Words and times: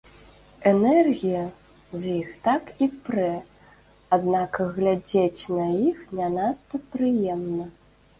Энергія 0.69 1.41
з 2.05 2.13
іх 2.21 2.31
так 2.47 2.71
і 2.85 2.87
прэ, 3.09 3.27
аднак 4.17 4.57
глядзець 4.79 5.43
на 5.59 5.67
іх 5.91 5.99
не 6.21 6.27
надта 6.37 6.81
прыемна. 6.97 7.69